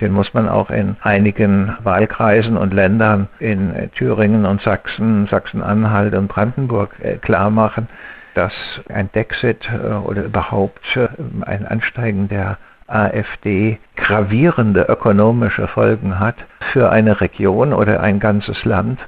[0.00, 6.14] Den muss man auch in einigen Wahlkreisen und Ländern in äh, Thüringen und Sachsen, Sachsen-Anhalt
[6.14, 7.88] und Brandenburg äh, klar machen,
[8.34, 8.52] dass
[8.88, 9.68] ein Dexit
[10.04, 10.96] oder überhaupt
[11.40, 16.36] ein Ansteigen der AfD gravierende ökonomische Folgen hat
[16.72, 19.00] für eine Region oder ein ganzes Land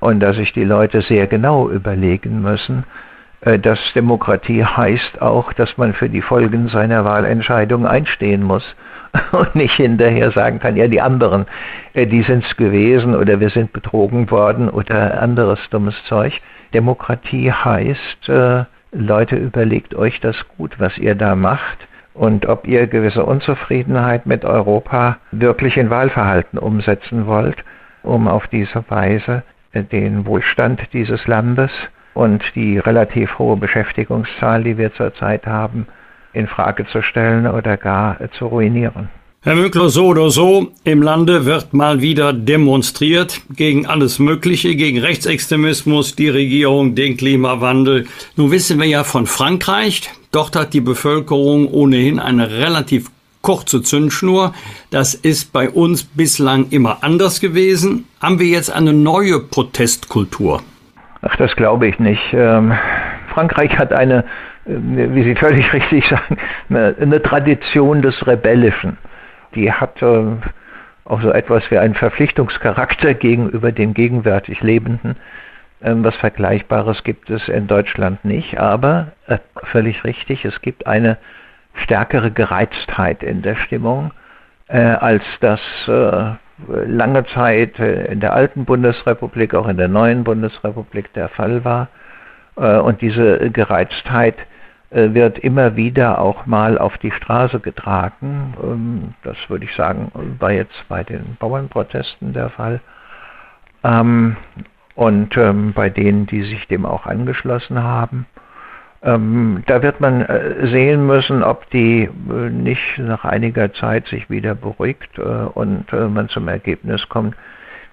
[0.00, 2.84] und dass sich die Leute sehr genau überlegen müssen,
[3.58, 8.64] dass Demokratie heißt auch, dass man für die Folgen seiner Wahlentscheidung einstehen muss
[9.32, 11.46] und nicht hinterher sagen kann, ja, die anderen,
[11.92, 16.40] äh, die sind es gewesen oder wir sind betrogen worden oder anderes dummes Zeug.
[16.72, 21.78] Demokratie heißt, äh, Leute, überlegt euch das gut, was ihr da macht
[22.14, 27.56] und ob ihr gewisse Unzufriedenheit mit Europa wirklich in Wahlverhalten umsetzen wollt,
[28.02, 29.42] um auf diese Weise
[29.74, 31.70] den Wohlstand dieses Landes
[32.14, 35.86] und die relativ hohe Beschäftigungszahl, die wir zurzeit haben,
[36.32, 39.08] in Frage zu stellen oder gar zu ruinieren.
[39.44, 45.00] Herr Möckler, so oder so, im Lande wird mal wieder demonstriert gegen alles Mögliche, gegen
[45.00, 48.06] Rechtsextremismus, die Regierung, den Klimawandel.
[48.36, 54.54] Nun wissen wir ja von Frankreich, dort hat die Bevölkerung ohnehin eine relativ kurze Zündschnur.
[54.90, 58.04] Das ist bei uns bislang immer anders gewesen.
[58.20, 60.62] Haben wir jetzt eine neue Protestkultur?
[61.22, 62.34] Ach, das glaube ich nicht.
[62.34, 62.72] Ähm,
[63.28, 64.24] Frankreich hat eine,
[64.66, 66.36] äh, wie Sie völlig richtig sagen,
[66.68, 68.98] eine, eine Tradition des Rebellischen.
[69.54, 70.36] Die hat äh,
[71.04, 75.16] auch so etwas wie einen Verpflichtungscharakter gegenüber den gegenwärtig Lebenden.
[75.80, 79.38] Ähm, was Vergleichbares gibt es in Deutschland nicht, aber äh,
[79.70, 81.18] völlig richtig, es gibt eine
[81.84, 84.12] stärkere Gereiztheit in der Stimmung,
[84.68, 86.34] äh, als das äh,
[86.68, 91.88] lange Zeit in der alten Bundesrepublik, auch in der neuen Bundesrepublik der Fall war.
[92.56, 94.36] Äh, und diese Gereiztheit
[94.90, 98.54] äh, wird immer wieder auch mal auf die Straße getragen.
[98.62, 102.80] Ähm, das würde ich sagen, war jetzt bei den Bauernprotesten der Fall.
[103.84, 104.36] Ähm,
[104.94, 108.26] und ähm, bei denen, die sich dem auch angeschlossen haben.
[109.04, 114.30] Ähm, da wird man äh, sehen müssen, ob die äh, nicht nach einiger Zeit sich
[114.30, 117.34] wieder beruhigt äh, und äh, man zum Ergebnis kommt,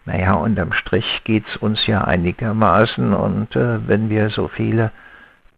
[0.06, 3.14] naja, unterm Strich geht's uns ja einigermaßen.
[3.14, 4.92] Und äh, wenn wir so viele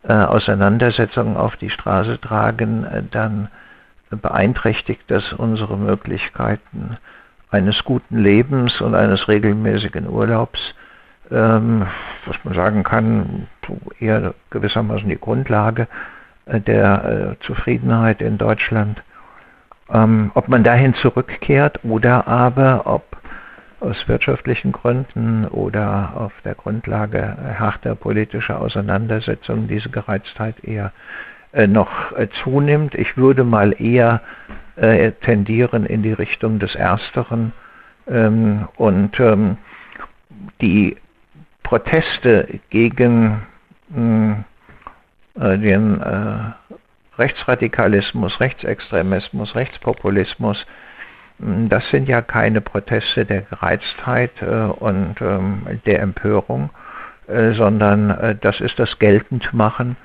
[0.03, 3.49] äh, Auseinandersetzungen auf die Straße tragen, dann
[4.09, 6.97] beeinträchtigt das unsere Möglichkeiten
[7.49, 10.59] eines guten Lebens und eines regelmäßigen Urlaubs.
[11.29, 11.87] Ähm,
[12.25, 13.47] was man sagen kann,
[13.99, 15.87] eher gewissermaßen die Grundlage
[16.45, 19.01] äh, der äh, Zufriedenheit in Deutschland.
[19.89, 23.17] Ähm, ob man dahin zurückkehrt oder aber ob
[23.79, 30.91] aus wirtschaftlichen Gründen oder auf der Grundlage harter politischer Auseinandersetzungen diese Gereiztheit eher
[31.51, 31.89] äh, noch
[32.43, 32.93] zunimmt.
[32.93, 34.21] Ich würde mal eher
[35.21, 37.51] tendieren in die Richtung des Ersteren
[38.07, 39.57] ähm, und ähm,
[40.61, 40.97] die
[41.63, 43.43] Proteste gegen
[43.93, 44.43] hm,
[45.39, 50.65] äh, den äh, Rechtsradikalismus, Rechtsextremismus, Rechtspopulismus,
[51.39, 56.69] hm, das sind ja keine Proteste der Gereiztheit äh, und ähm, der Empörung,
[57.27, 59.95] äh, sondern äh, das ist das Geltendmachen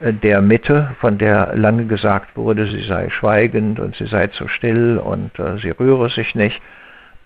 [0.00, 4.48] äh, der Mitte, von der lange gesagt wurde, sie sei schweigend und sie sei zu
[4.48, 6.60] still und sie rühre sich nicht,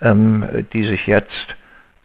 [0.01, 1.57] ähm, die sich jetzt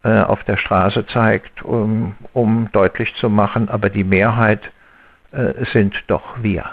[0.04, 4.62] äh, auf der Straße zeigt, um, um, deutlich zu machen, aber die Mehrheit
[5.32, 6.72] äh, sind doch wir.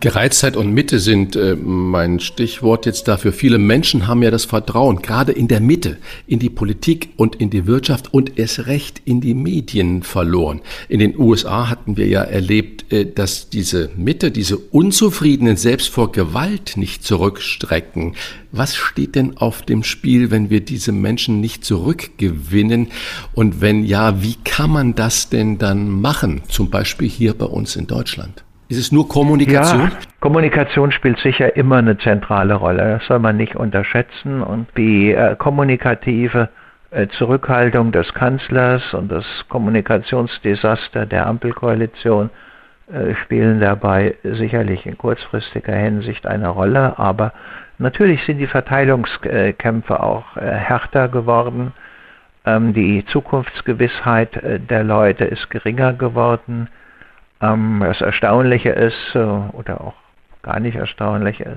[0.00, 3.32] Gereiztheit und Mitte sind äh, mein Stichwort jetzt dafür.
[3.32, 7.50] Viele Menschen haben ja das Vertrauen, gerade in der Mitte, in die Politik und in
[7.50, 10.60] die Wirtschaft und erst recht in die Medien verloren.
[10.88, 16.12] In den USA hatten wir ja erlebt, äh, dass diese Mitte, diese Unzufriedenen selbst vor
[16.12, 18.14] Gewalt nicht zurückstrecken.
[18.52, 22.88] Was steht denn auf dem Spiel, wenn wir diese Menschen nicht zurückgewinnen?
[23.34, 26.42] Und wenn ja, wie kann man das denn dann machen?
[26.48, 28.44] Zum Beispiel hier bei uns in Deutschland.
[28.68, 29.80] Ist es nur Kommunikation?
[29.80, 32.98] Ja, Kommunikation spielt sicher immer eine zentrale Rolle.
[32.98, 34.42] Das soll man nicht unterschätzen.
[34.42, 36.50] Und die äh, kommunikative
[36.90, 42.28] äh, Zurückhaltung des Kanzlers und das Kommunikationsdesaster der Ampelkoalition
[42.92, 46.98] äh, spielen dabei sicherlich in kurzfristiger Hinsicht eine Rolle.
[46.98, 47.32] Aber
[47.78, 51.72] natürlich sind die Verteilungskämpfe auch äh, härter geworden.
[52.44, 56.68] Ähm, die Zukunftsgewissheit äh, der Leute ist geringer geworden
[57.40, 59.94] ähm, das Erstaunliche ist, äh, oder auch
[60.42, 61.56] gar nicht erstaunlich, äh,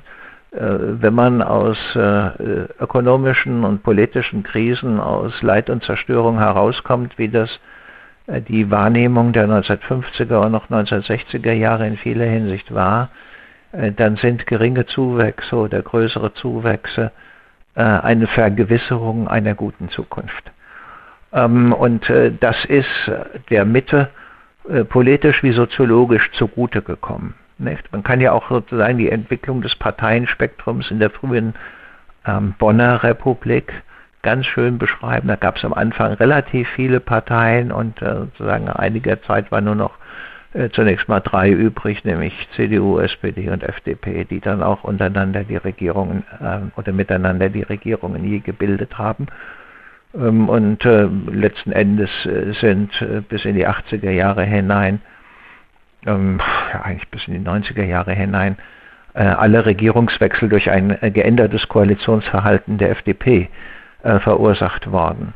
[0.52, 2.00] wenn man aus äh,
[2.80, 7.50] ökonomischen und politischen Krisen, aus Leid und Zerstörung herauskommt, wie das
[8.28, 13.10] die Wahrnehmung der 1950er und noch 1960er Jahre in vieler Hinsicht war,
[13.72, 17.12] dann sind geringe Zuwächse oder größere Zuwächse
[17.74, 20.52] eine Vergewisserung einer guten Zukunft.
[21.34, 23.12] Ähm, und das ist
[23.50, 24.10] der Mitte
[24.70, 27.36] äh, politisch wie soziologisch zugute gekommen.
[27.58, 27.92] Nicht?
[27.92, 31.54] Man kann ja auch sozusagen die Entwicklung des Parteienspektrums in der frühen
[32.26, 33.72] ähm, Bonner Republik
[34.22, 35.28] ganz schön beschreiben.
[35.28, 39.76] Da gab es am Anfang relativ viele Parteien und äh, sozusagen einiger Zeit war nur
[39.76, 39.98] noch
[40.54, 45.58] äh, zunächst mal drei übrig, nämlich CDU, SPD und FDP, die dann auch untereinander die
[45.58, 49.28] Regierungen äh, oder miteinander die Regierungen je gebildet haben.
[50.14, 55.02] Ähm, und äh, letzten Endes äh, sind äh, bis in die 80er Jahre hinein,
[56.06, 56.42] ähm,
[56.84, 58.58] eigentlich bis in die 90er Jahre hinein,
[59.14, 63.50] alle Regierungswechsel durch ein geändertes Koalitionsverhalten der FDP
[64.02, 65.34] verursacht worden.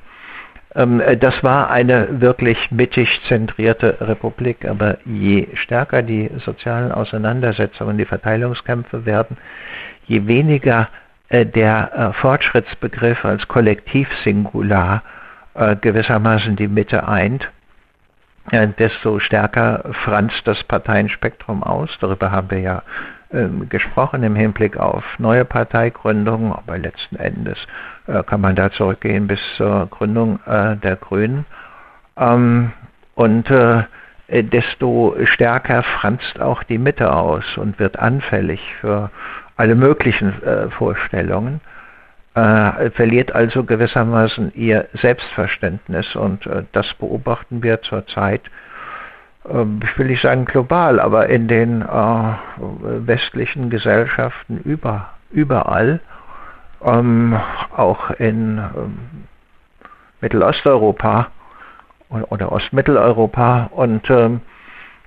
[0.76, 8.06] Ähm, das war eine wirklich mittig zentrierte Republik, aber je stärker die sozialen Auseinandersetzungen, die
[8.06, 9.36] Verteilungskämpfe werden,
[10.06, 10.88] je weniger
[11.44, 15.04] der äh, Fortschrittsbegriff als Kollektivsingular
[15.56, 17.50] äh, gewissermaßen die Mitte eint,
[18.78, 21.90] desto stärker franzt das Parteienspektrum aus.
[22.00, 22.84] Darüber haben wir ja
[23.34, 27.58] ähm, gesprochen im Hinblick auf neue Parteigründungen, aber letzten Endes
[28.28, 31.48] kann man da zurückgehen bis zur Gründung der Grünen.
[32.18, 32.72] Ähm,
[33.16, 33.50] und
[34.28, 39.12] desto stärker franzt auch die Mitte aus und wird anfällig für
[39.56, 41.62] alle möglichen äh, Vorstellungen,
[42.34, 48.42] äh, verliert also gewissermaßen ihr Selbstverständnis und äh, das beobachten wir zurzeit,
[49.50, 51.86] ähm, ich will nicht sagen global, aber in den äh,
[53.08, 56.02] westlichen Gesellschaften über, überall,
[56.84, 57.40] ähm,
[57.76, 58.98] auch in ähm,
[60.20, 61.28] Mittelosteuropa
[62.10, 64.42] oder, Ostmitteleuropa und ähm,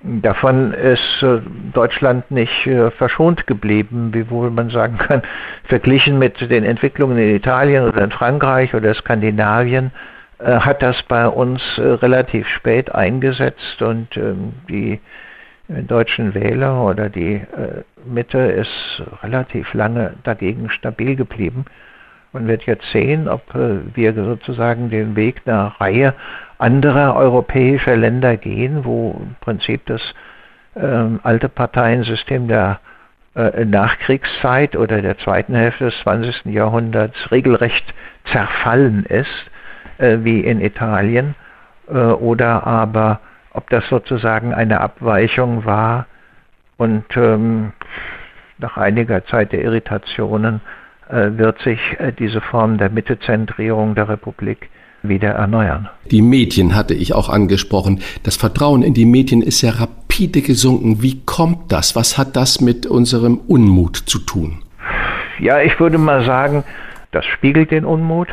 [0.01, 1.41] Davon ist äh,
[1.73, 5.23] Deutschland nicht äh, verschont geblieben, wiewohl man sagen kann,
[5.65, 9.91] verglichen mit den Entwicklungen in Italien oder in Frankreich oder Skandinavien
[10.39, 15.01] äh, hat das bei uns relativ spät eingesetzt und ähm, die
[15.69, 17.43] deutschen Wähler oder die
[18.07, 21.67] Mitte ist relativ lange dagegen stabil geblieben.
[22.33, 26.15] Man wird jetzt sehen, ob wir sozusagen den Weg einer Reihe
[26.59, 30.03] anderer europäischer Länder gehen, wo im Prinzip das
[30.77, 32.81] ähm, alte Parteiensystem der
[33.35, 36.47] äh, Nachkriegszeit oder der zweiten Hälfte des 20.
[36.47, 37.95] Jahrhunderts regelrecht
[38.33, 39.51] zerfallen ist,
[39.99, 41.37] äh, wie in Italien,
[41.89, 43.21] äh, oder aber
[43.53, 46.07] ob das sozusagen eine Abweichung war
[46.79, 47.73] und ähm,
[48.59, 50.61] nach einiger Zeit der Irritationen
[51.11, 51.81] wird sich
[52.19, 54.69] diese Form der Mittezentrierung der Republik
[55.03, 55.89] wieder erneuern.
[56.11, 58.01] Die Medien hatte ich auch angesprochen.
[58.23, 61.03] Das Vertrauen in die Medien ist ja rapide gesunken.
[61.03, 61.95] Wie kommt das?
[61.95, 64.63] Was hat das mit unserem Unmut zu tun?
[65.39, 66.65] Ja, ich würde mal sagen,
[67.13, 68.29] das spiegelt den Unmut,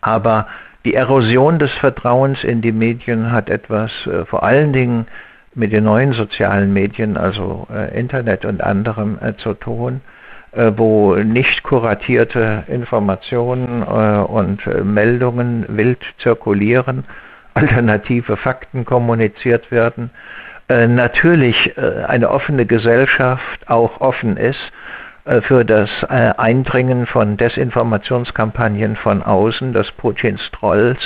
[0.00, 0.46] aber
[0.84, 5.06] die Erosion des Vertrauens in die Medien hat etwas äh, vor allen Dingen
[5.54, 10.00] mit den neuen sozialen Medien, also äh, Internet und anderem äh, zu tun.
[10.54, 17.04] Äh, wo nicht kuratierte Informationen äh, und äh, Meldungen wild zirkulieren,
[17.54, 20.10] alternative Fakten kommuniziert werden,
[20.66, 24.72] natürlich eine offene Gesellschaft auch offen ist
[25.42, 30.98] für das Eindringen von Desinformationskampagnen von außen, dass Putins Trolls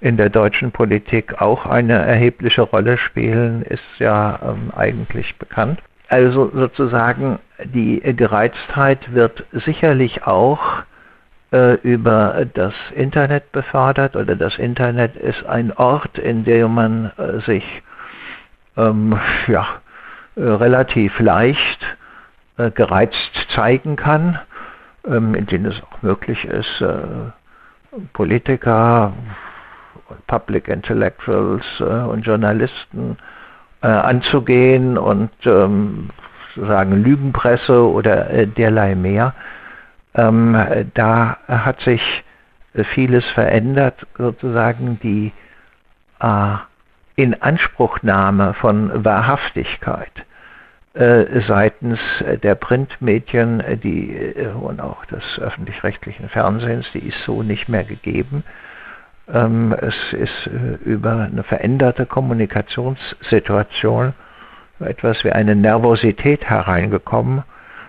[0.00, 5.80] in der deutschen Politik auch eine erhebliche Rolle spielen, ist ja ähm, eigentlich bekannt.
[6.08, 10.82] Also sozusagen die Gereiztheit wird sicherlich auch
[11.52, 17.40] äh, über das Internet befördert oder das Internet ist ein Ort, in dem man äh,
[17.40, 17.64] sich
[18.76, 19.66] ähm, ja,
[20.36, 21.96] äh, relativ leicht
[22.58, 24.38] äh, gereizt zeigen kann,
[25.06, 27.32] ähm, in denen es auch möglich ist, äh,
[28.12, 29.12] Politiker,
[30.26, 33.16] Public Intellectuals äh, und Journalisten
[33.80, 36.10] anzugehen und ähm,
[36.58, 39.34] sozusagen Lügenpresse oder derlei mehr
[40.14, 40.56] ähm,
[40.94, 42.24] da hat sich
[42.94, 45.32] vieles verändert, sozusagen die
[46.20, 46.54] äh,
[47.16, 50.12] Inanspruchnahme von Wahrhaftigkeit
[50.94, 51.98] äh, seitens
[52.42, 58.44] der Printmedien die, äh, und auch des öffentlich-rechtlichen Fernsehens, die ist so nicht mehr gegeben.
[59.32, 64.14] Ähm, es ist äh, über eine veränderte Kommunikationssituation
[64.80, 67.42] etwas wie eine Nervosität hereingekommen,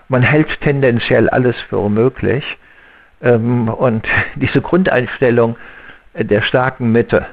[0.09, 2.43] man hält tendenziell alles für unmöglich.
[3.21, 5.55] Ähm, und diese Grundeinstellung
[6.15, 7.27] der starken Mitte,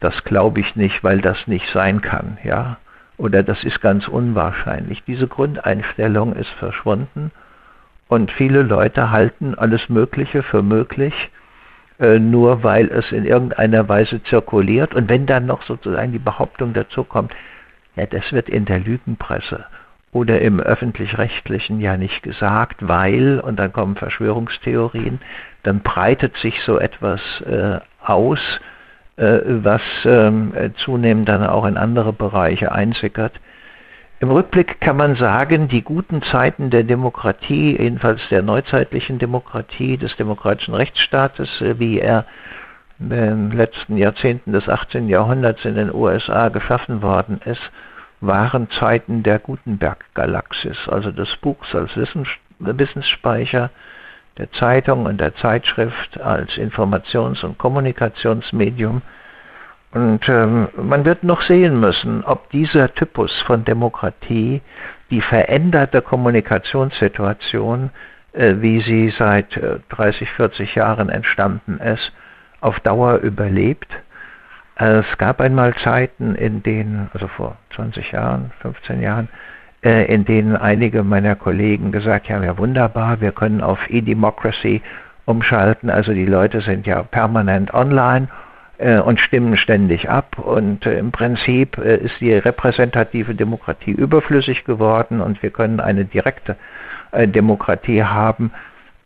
[0.00, 2.78] das glaube ich nicht, weil das nicht sein kann, ja.
[3.18, 5.04] Oder das ist ganz unwahrscheinlich.
[5.04, 7.30] Diese Grundeinstellung ist verschwunden
[8.08, 11.14] und viele Leute halten alles Mögliche für möglich,
[12.00, 14.94] äh, nur weil es in irgendeiner Weise zirkuliert.
[14.94, 17.32] Und wenn dann noch sozusagen die Behauptung dazu kommt,
[17.96, 19.64] das wird in der Lügenpresse
[20.12, 25.20] oder im öffentlich-rechtlichen ja nicht gesagt, weil, und dann kommen Verschwörungstheorien,
[25.62, 28.40] dann breitet sich so etwas äh, aus,
[29.16, 33.32] äh, was ähm, zunehmend dann auch in andere Bereiche einsickert.
[34.20, 40.14] Im Rückblick kann man sagen, die guten Zeiten der Demokratie, jedenfalls der neuzeitlichen Demokratie, des
[40.16, 42.26] demokratischen Rechtsstaates, äh, wie er
[43.08, 45.08] den letzten Jahrzehnten des 18.
[45.08, 47.70] Jahrhunderts in den USA geschaffen worden ist,
[48.20, 51.90] waren Zeiten der Gutenberg-Galaxis, also des Buchs als
[52.58, 53.70] Wissensspeicher,
[54.38, 59.02] der Zeitung und der Zeitschrift als Informations- und Kommunikationsmedium.
[59.92, 64.62] Und ähm, man wird noch sehen müssen, ob dieser Typus von Demokratie
[65.10, 67.90] die veränderte Kommunikationssituation,
[68.32, 72.10] äh, wie sie seit äh, 30, 40 Jahren entstanden ist,
[72.62, 73.88] auf Dauer überlebt.
[74.76, 79.28] Es gab einmal Zeiten, in denen, also vor 20 Jahren, 15 Jahren,
[79.84, 84.80] äh, in denen einige meiner Kollegen gesagt haben, ja wunderbar, wir können auf E-Democracy
[85.26, 88.28] umschalten, also die Leute sind ja permanent online
[88.78, 90.38] äh, und stimmen ständig ab.
[90.38, 95.20] Und äh, im Prinzip äh, ist die repräsentative Demokratie überflüssig geworden.
[95.20, 96.56] Und wir können eine direkte
[97.12, 98.52] äh, Demokratie haben,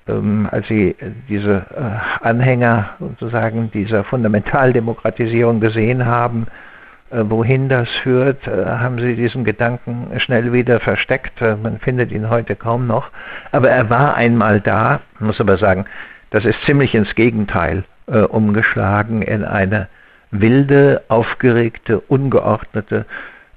[0.08, 0.96] ähm, als sie
[1.28, 6.46] diese äh, Anhänger sozusagen dieser Fundamentaldemokratisierung gesehen haben,
[7.10, 11.40] äh, wohin das führt, äh, haben sie diesen Gedanken schnell wieder versteckt.
[11.40, 13.10] Äh, man findet ihn heute kaum noch.
[13.52, 15.86] Aber er war einmal da, muss aber sagen,
[16.30, 19.88] das ist ziemlich ins Gegenteil äh, umgeschlagen in eine
[20.30, 23.06] wilde, aufgeregte, ungeordnete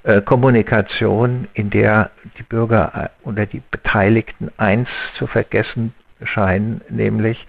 [0.04, 4.88] äh, Kommunikation, in der die Bürger oder die Beteiligten eins
[5.18, 5.93] zu vergessen
[6.24, 7.47] scheinen, nämlich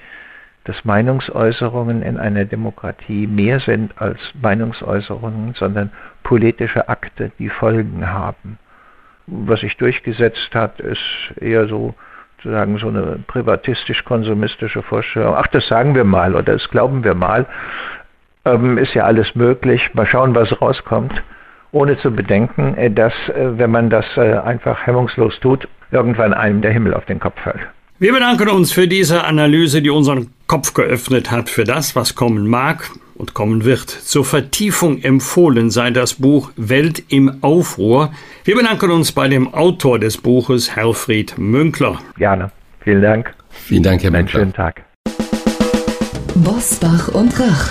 [0.64, 5.90] dass Meinungsäußerungen in einer Demokratie mehr sind als Meinungsäußerungen, sondern
[6.22, 8.58] politische Akte, die Folgen haben.
[9.26, 11.00] Was sich durchgesetzt hat, ist
[11.40, 11.94] eher so
[12.42, 15.34] sozusagen so eine privatistisch-konsumistische Vorstellung.
[15.36, 17.46] Ach, das sagen wir mal oder das glauben wir mal.
[18.44, 19.92] Ähm, ist ja alles möglich.
[19.94, 21.22] Mal schauen, was rauskommt.
[21.72, 26.62] Ohne zu bedenken, äh, dass, äh, wenn man das äh, einfach hemmungslos tut, irgendwann einem
[26.62, 27.60] der Himmel auf den Kopf fällt.
[28.02, 32.46] Wir bedanken uns für diese Analyse, die unseren Kopf geöffnet hat für das, was kommen
[32.46, 33.90] mag und kommen wird.
[33.90, 38.10] Zur Vertiefung empfohlen sei das Buch Welt im Aufruhr.
[38.44, 41.98] Wir bedanken uns bei dem Autor des Buches, Herfried Münkler.
[42.16, 42.50] Gerne.
[42.82, 43.34] Vielen Dank.
[43.50, 44.40] Vielen Dank, Herr Münkler.
[44.40, 44.82] Einen schönen Tag.
[46.36, 47.70] Bosbach und Rach.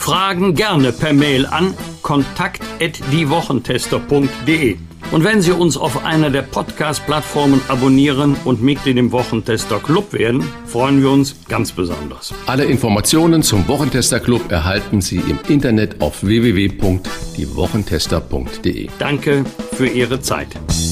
[0.00, 4.76] Fragen gerne per Mail an kontakt.diewochentester.de.
[5.12, 10.42] Und wenn Sie uns auf einer der Podcast-Plattformen abonnieren und Mitglied im Wochentester Club werden,
[10.66, 12.32] freuen wir uns ganz besonders.
[12.46, 18.88] Alle Informationen zum Wochentester Club erhalten Sie im Internet auf www.diewochentester.de.
[18.98, 20.48] Danke für Ihre Zeit.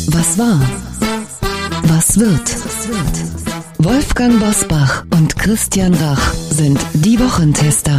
[0.08, 0.60] Was war?
[1.84, 2.56] Was wird?
[3.78, 7.98] Wolfgang Bosbach und Christian Rach sind die Wochentester.